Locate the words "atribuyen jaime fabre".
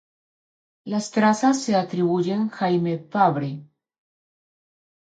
1.75-3.67